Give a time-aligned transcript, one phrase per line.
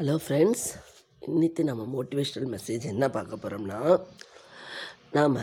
[0.00, 0.66] Hello friends
[1.20, 4.06] இன்னைக்கு நம்ம motivational message என்ன பார்க்க போகிறோம்னா
[5.10, 5.36] நாம்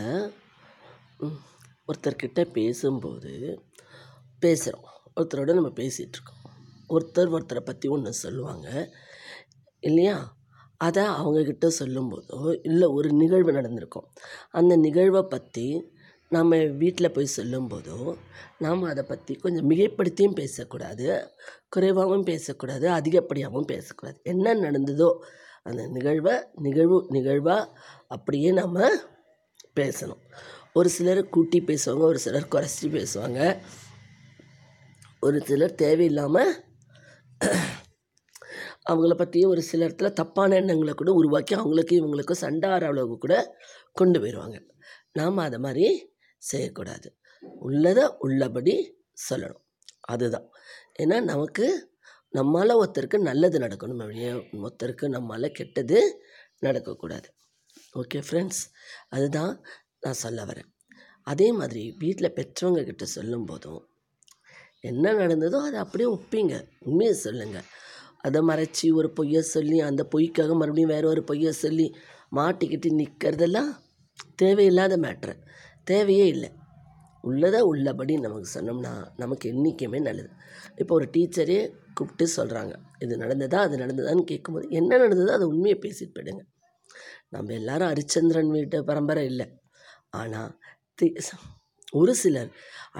[1.88, 3.62] ஒருத்தர்கிட்ட பேசும்போது
[4.40, 6.46] பேசுகிறோம் ஒருத்தரோட நம்ம பேசிகிட்ருக்கோம்
[6.88, 8.94] ஒருத்தர் ஒருத்தரை பற்றி ஒன்று சொல்லுவாங்க.
[9.80, 10.36] இல்லையா?
[10.76, 14.08] அதை அவங்கக்கிட்ட சொல்லும்போதோ இல்லை ஒரு நிகழ்வு நடந்திருக்கும்.
[14.50, 15.94] அந்த நிகழ்வை பற்றி
[16.30, 17.98] நம்ம வீட்டில் போய் சொல்லும்போதோ
[18.58, 21.08] நாம் அதை பற்றி கொஞ்சம் மிகைப்படுத்தியும் பேசக்கூடாது
[21.68, 24.18] குறைவாகவும் பேசக்கூடாது அதிகப்படியாகவும் பேசக்கூடாது.
[24.22, 25.10] என்ன நடந்ததோ
[25.62, 27.70] அந்த நிகழ்வை நிகழ்வு நிகழ்வாக
[28.06, 28.88] அப்படியே நம்ம
[29.80, 30.22] பேசணும்.
[30.72, 33.40] ஒரு சிலர் கூட்டி பேசுவாங்க ஒரு சிலர் குறைச்சி பேசுவாங்க.
[35.20, 36.52] ஒரு சிலர் தேவையில்லாமல்
[38.90, 43.36] அவங்கள பற்றியும் ஒரு சில இடத்துல தப்பான எண்ணங்களை கூட உருவாக்கி அவங்களுக்கு சண்டை ஆற அளவுக்கு கூட
[43.92, 44.58] கொண்டு போயிடுவாங்க
[45.12, 45.86] நாம் அதை மாதிரி
[46.50, 47.08] செய்யக்கூடாது.
[47.60, 48.74] உள்ளதை உள்ளபடி
[49.26, 49.64] சொல்லணும்.
[50.12, 50.48] அதுதான்.
[51.02, 51.66] ஏன்னா நமக்கு
[52.34, 54.30] நம்மால் ஒருத்தருக்கு நல்லது நடக்கணும் வழியே
[54.64, 55.98] ஒருத்தருக்கு நம்மால் கெட்டது
[56.62, 57.28] நடக்கக்கூடாது.
[57.94, 58.62] ஓகே ஃப்ரெண்ட்ஸ்
[59.08, 59.52] அதுதான்
[60.00, 60.70] நான் சொல்ல வரேன்.
[61.26, 63.80] அதே மாதிரி வீட்டில் பெற்றவங்க கிட்ட சொல்லும்போதும்
[64.84, 66.54] என்ன நடந்ததோ அதை அப்படியே ஒப்பிங்க.
[66.80, 67.66] உண்மையை சொல்லுங்கள்
[68.18, 71.86] அதை மறைச்சி ஒரு பொய்யை சொல்லி அந்த பொய்க்காக மறுபடியும் வேற ஒரு பொய்யை சொல்லி
[72.36, 73.70] மாட்டிக்கிட்டு நிற்கிறதெல்லாம்
[74.36, 75.34] தேவையில்லாத மேட்ரு
[75.90, 76.50] தேவையே இல்லை.
[77.28, 78.92] உள்ளதை உள்ளபடி நமக்கு சொன்னோம்னா
[79.22, 80.30] நமக்கு என்றைக்குமே நல்லது.
[80.80, 81.58] இப்போ ஒரு டீச்சரே
[81.98, 86.42] கூப்பிட்டு சொல்கிறாங்க இது நடந்ததா அது நடந்ததான்னு கேட்கும்போது என்ன நடந்ததோ அதை உண்மையை பேசிட்டு போயிடுங்க.
[87.34, 89.46] நம்ம எல்லாரும் ஹரிச்சந்திரன் வீட்டு பரம்பரை இல்லை.
[90.20, 90.52] ஆனால்
[90.98, 91.08] தி
[92.00, 92.50] ஒரு சிலர்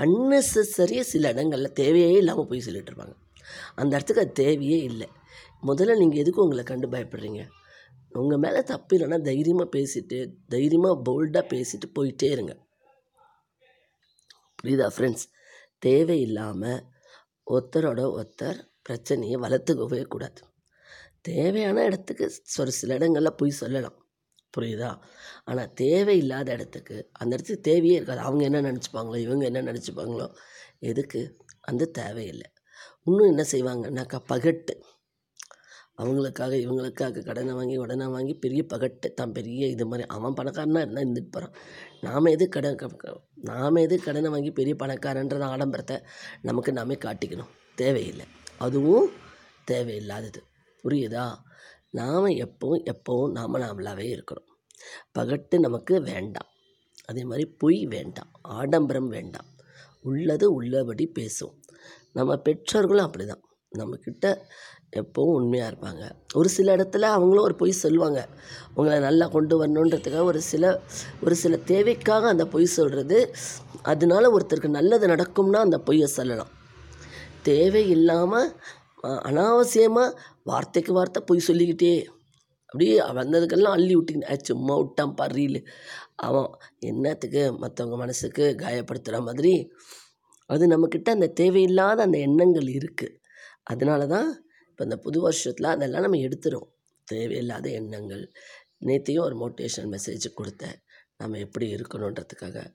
[0.03, 3.15] அன்னெசரியாக சில இடங்களில் தேவையே இல்லாமல் போய் சொல்லிட்டு இருப்பாங்க.
[3.81, 5.09] அந்த இடத்துக்கு அது தேவையே இல்லை.
[5.69, 7.43] முதல்ல நீங்கள் எதுக்கு உங்களை கண்டு பயப்படுறீங்க?
[8.23, 10.19] உங்கள் மேலே தப்பு இல்லைன்னா தைரியமாக பேசிட்டு
[10.55, 12.55] தைரியமாக போல்டாக பேசிட்டு போயிட்டே இருங்க.
[14.59, 15.27] புரியுதா ஃப்ரெண்ட்ஸ்
[15.79, 16.81] தேவையில்லாமல்
[17.47, 20.41] ஒருத்தரோட ஒருத்தர் பிரச்சனையை வளர்த்துக்கவே கூடாது.
[21.21, 22.27] தேவையான இடத்துக்கு
[22.59, 23.99] ஒரு சில இடங்களில் போய் சொல்லலாம்.
[24.55, 24.91] புரியுதா?
[25.45, 28.21] ஆனால் தேவையில்லாத இடத்துக்கு அந்த இடத்துக்கு தேவையே இருக்காது.
[28.21, 30.28] அவங்க என்ன நினச்சிப்பாங்களோ இவங்க என்ன நினச்சிப்பாங்களோ
[30.81, 31.23] எதுக்கு?
[31.61, 32.49] அந்த தேவையில்லை.
[33.05, 34.75] இன்னும் என்ன செய்வாங்கன்னாக்கா பகட்டு.
[35.99, 39.15] அவங்களுக்காக இவங்களுக்காக கடனை வாங்கி உடனே வாங்கி பெரிய பகட்டு.
[39.15, 40.09] தான் பெரிய இது மாதிரி.
[40.09, 41.55] அவன் பணக்காரனாக இருந்தால் இருந்துட்டு போகிறான்
[42.01, 42.77] நாம் எது கடன்
[43.34, 46.03] நாம் எது கடனை வாங்கி பெரிய பணக்காரன்ற ஆடம்பரத்தை
[46.43, 47.49] நமக்கு நாமே காட்டிக்கணும்.
[47.75, 48.27] தேவையில்லை.
[48.59, 49.11] அதுவும்
[49.71, 50.43] தேவையில்லாதது.
[50.85, 51.35] புரியுதா?
[51.91, 54.49] நாம் எப்பவும் எப்பவும் நாம் நாமளாகவே இருக்கணும்.
[55.19, 56.49] பகட்டு நமக்கு வேண்டாம்.
[57.05, 58.31] அதே மாதிரி பொய் வேண்டாம்.
[58.43, 59.55] ஆடம்பரம் வேண்டாம்.
[60.03, 61.55] உள்ளது உள்ளபடி பேசும்
[62.12, 63.46] நம்ம பெற்றோர்களும் அப்படி தான்
[63.81, 64.26] நம்மக்கிட்ட
[64.98, 66.04] எப்போவும் உண்மையாக இருப்பாங்க.
[66.34, 68.20] ஒரு சில இடத்துல அவங்களும் ஒரு பொய் சொல்லுவாங்க.
[68.75, 70.64] உங்களை நல்லா கொண்டு வரணுன்றதுக்காக ஒரு சில
[71.25, 73.19] ஒரு சில தேவைக்காக அந்த பொய் சொல்கிறது
[73.82, 76.53] அதனால ஒருத்தருக்கு நல்லது நடக்கும்னா அந்த பொய்யை சொல்லலாம்.
[77.42, 78.48] தேவையில்லாமல்
[79.28, 81.94] அனாவசியமாக வார்த்தைக்கு வார்த்தை பொய் சொல்லிக்கிட்டே
[82.72, 85.60] அப்படியே வந்ததுக்கெல்லாம் அள்ளி விட்டிங்க சும்மா விட்டான் பறியில்
[86.26, 86.48] அவன்
[86.81, 89.53] என்னத்துக்கு மற்றவங்க மனசுக்கு காயப்படுத்துகிற மாதிரி
[90.50, 93.14] அது நம்மக்கிட்ட அந்த தேவையில்லாத அந்த எண்ணங்கள் இருக்குது
[93.66, 94.28] அதனால தான்
[94.69, 96.66] இப்போ இந்த புது வருஷத்தில் அதெல்லாம் நம்ம எடுத்துரும்.
[97.04, 98.32] தேவையில்லாத எண்ணங்கள்.
[98.78, 100.77] நேற்றையும் ஒரு மோட்டிவேஷன் மெசேஜ் கொடுத்தேன்.
[101.19, 102.75] நம்ம எப்படி இருக்கணுன்றதுக்காக.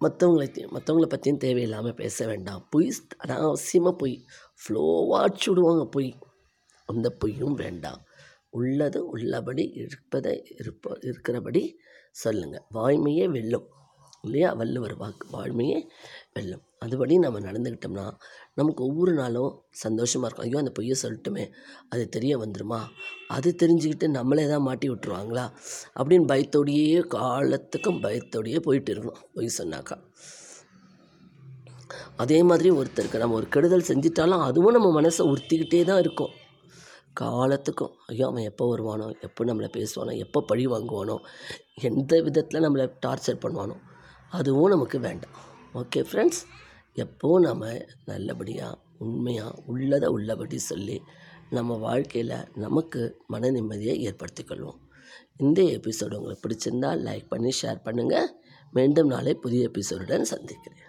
[0.00, 2.66] மற்றவங்களை மற்றவங்கள பற்றியும் தேவையில்லாமல் பேச வேண்டாம்.
[2.70, 2.92] பொய்
[3.26, 4.24] அனாவசியமாக பொய்.
[4.60, 6.18] ஃப்ளோவாக அடிச்சு விடுவாங்க பொய்.
[6.86, 8.02] அந்த பொய்யும் வேண்டாம்.
[8.50, 11.62] உள்ளது உள்ளபடி இருப்பதை இருப்ப இருக்கிறபடி
[12.10, 13.68] சொல்லுங்கள் வாய்மையே வெல்லும்.
[14.22, 14.52] இல்லையா?
[14.52, 15.28] வள்ளுவர் வாக்கு.
[15.32, 15.88] வாழ்மையே
[16.34, 16.62] வெல்லும்.
[16.82, 18.04] அதுபடி நம்ம நடந்துக்கிட்டோம்னா
[18.58, 19.52] நமக்கு ஒவ்வொரு நாளும்
[19.84, 20.46] சந்தோஷமாக இருக்கும்.
[20.46, 21.44] ஐயோ அந்த பொய்யை சொல்லட்டுமே
[21.92, 22.80] அது தெரிய வந்துடுமா
[23.36, 25.44] அது தெரிஞ்சுக்கிட்டு நம்மளே தான் மாட்டி விட்டுருவாங்களா?
[25.98, 29.96] அப்படின்னு பயத்தோடையே காலத்துக்கும் பயத்தோடையே போயிட்டு இருக்கணும் பொய் சொன்னாக்கா.
[32.22, 36.32] அதே மாதிரி ஒருத்தருக்கு நம்ம ஒரு கெடுதல் செஞ்சிட்டாலும் அதுவும் நம்ம மனசை உறுத்திக்கிட்டே தான் இருக்கும்.
[37.20, 41.16] காலத்துக்கும் ஐயோ அவன் எப்போ வருவானோ எப்போ நம்மளை பேசுவானோ எப்போ பழி வாங்குவானோ
[41.88, 43.76] எந்த விதத்தில் நம்மளை டார்ச்சர் பண்ணுவானோ
[44.38, 45.36] அதுவும் நமக்கு வேண்டாம்.
[45.82, 46.40] Okay friends?
[46.94, 51.02] எப்போவும் நம்ம நல்லபடியாக உண்மையாக உள்ளதை உள்ளபடி சொல்லி
[51.50, 54.80] நம்ம வாழ்க்கையில் நமக்கு மன நிம்மதியை ஏற்படுத்தி கொள்வோம்.
[55.36, 58.26] இந்த எபிசோடு உங்களுக்கு பிடிச்சிருந்தால் லைக் பண்ணி ஷேர் பண்ணுங்கள்
[58.72, 60.87] மீண்டும் நாளை புதிய எபிசோடுடன் சந்திக்கிறேன்.